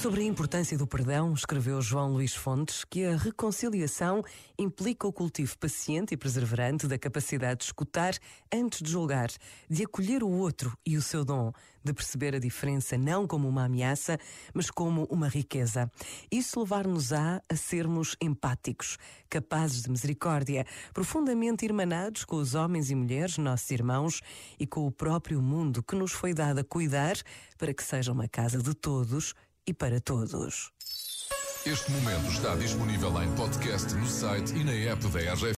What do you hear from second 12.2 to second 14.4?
a diferença não como uma ameaça,